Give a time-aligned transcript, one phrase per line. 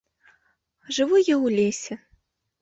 [0.87, 1.93] А жыву я ў лесе.